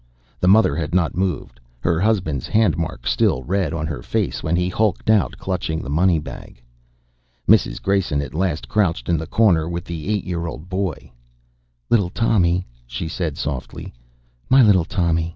[0.39, 4.55] The mother had not moved; her husband's handmark was still red on her face when
[4.55, 6.59] he hulked out, clutching the money bag.
[7.47, 7.79] Mrs.
[7.79, 11.11] Grayson at last crouched in the corner with the eight year old boy.
[11.91, 13.93] "Little Tommy," she said softly.
[14.49, 15.29] "My little Tommy!